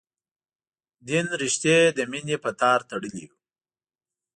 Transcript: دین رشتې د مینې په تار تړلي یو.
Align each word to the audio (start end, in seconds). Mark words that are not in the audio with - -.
دین 1.07 1.25
رشتې 1.41 1.77
د 1.97 1.99
مینې 2.11 2.37
په 2.43 2.51
تار 2.59 2.79
تړلي 2.89 3.19
یو. 3.25 3.35